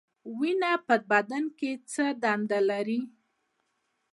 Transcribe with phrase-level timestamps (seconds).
[0.39, 2.99] وینه په بدن کې څه دنده لري؟